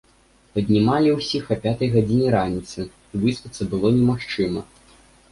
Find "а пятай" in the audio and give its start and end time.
1.55-1.91